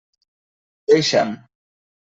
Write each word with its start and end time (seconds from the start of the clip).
Deixa'm! 0.87 1.29